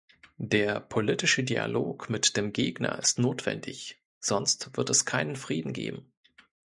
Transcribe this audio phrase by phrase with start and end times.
[0.39, 6.11] Der politische Dialog mit dem Gegner ist notwendig, sonst wird es keinen Frieden geben.